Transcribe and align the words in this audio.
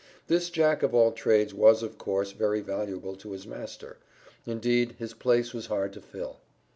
This 0.25 0.49
Jack 0.49 0.81
of 0.81 0.95
all 0.95 1.11
trades 1.11 1.53
was, 1.53 1.83
of 1.83 1.99
course, 1.99 2.31
very 2.31 2.59
valuable 2.59 3.15
to 3.17 3.33
his 3.33 3.45
master. 3.45 3.97
Indeed 4.47 4.95
his 4.97 5.13
place 5.13 5.53
was 5.53 5.67
hard 5.67 5.93
to 5.93 6.01
fill. 6.01 6.39